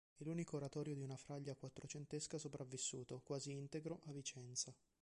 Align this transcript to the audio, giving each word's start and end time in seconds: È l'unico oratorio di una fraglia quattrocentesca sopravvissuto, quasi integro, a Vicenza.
È 0.17 0.23
l'unico 0.23 0.55
oratorio 0.57 0.95
di 0.95 1.03
una 1.03 1.15
fraglia 1.15 1.53
quattrocentesca 1.53 2.39
sopravvissuto, 2.39 3.21
quasi 3.23 3.51
integro, 3.51 3.99
a 4.07 4.11
Vicenza. 4.11 4.75